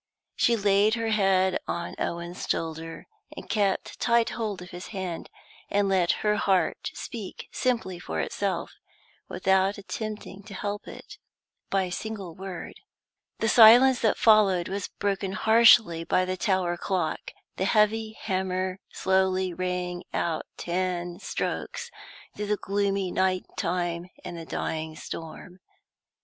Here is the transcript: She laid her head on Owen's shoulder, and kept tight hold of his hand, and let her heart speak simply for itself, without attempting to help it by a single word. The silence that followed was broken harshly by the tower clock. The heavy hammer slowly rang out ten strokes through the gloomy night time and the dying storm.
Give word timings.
She 0.35 0.55
laid 0.55 0.95
her 0.95 1.09
head 1.09 1.59
on 1.67 1.93
Owen's 1.99 2.47
shoulder, 2.49 3.05
and 3.37 3.47
kept 3.47 3.99
tight 3.99 4.31
hold 4.31 4.59
of 4.63 4.71
his 4.71 4.87
hand, 4.87 5.29
and 5.69 5.87
let 5.87 6.11
her 6.25 6.37
heart 6.37 6.89
speak 6.95 7.47
simply 7.51 7.99
for 7.99 8.19
itself, 8.19 8.71
without 9.29 9.77
attempting 9.77 10.41
to 10.45 10.55
help 10.55 10.87
it 10.87 11.19
by 11.69 11.83
a 11.83 11.91
single 11.91 12.33
word. 12.33 12.79
The 13.41 13.47
silence 13.47 13.99
that 14.01 14.17
followed 14.17 14.69
was 14.69 14.87
broken 14.87 15.33
harshly 15.33 16.03
by 16.03 16.25
the 16.25 16.35
tower 16.35 16.77
clock. 16.77 17.31
The 17.57 17.65
heavy 17.65 18.13
hammer 18.21 18.79
slowly 18.91 19.53
rang 19.53 20.03
out 20.15 20.47
ten 20.57 21.19
strokes 21.19 21.91
through 22.35 22.47
the 22.47 22.57
gloomy 22.57 23.11
night 23.11 23.45
time 23.55 24.09
and 24.25 24.35
the 24.35 24.45
dying 24.45 24.95
storm. 24.95 25.59